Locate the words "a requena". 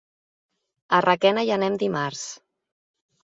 0.99-1.43